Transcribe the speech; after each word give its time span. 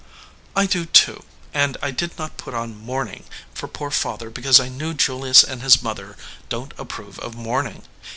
"I 0.55 0.65
do, 0.65 0.87
too, 0.87 1.23
and 1.53 1.77
I 1.83 1.91
did 1.91 2.17
not 2.17 2.35
put 2.35 2.55
on 2.55 2.73
mourning 2.75 3.23
for 3.53 3.67
poor 3.67 3.91
father 3.91 4.31
because 4.31 4.59
I 4.59 4.67
knew 4.67 4.95
Julius 4.95 5.43
and 5.43 5.61
his 5.61 5.83
mother 5.83 6.17
don 6.49 6.69
t 6.69 6.75
approve 6.79 7.19
of 7.19 7.35
mourning. 7.35 7.83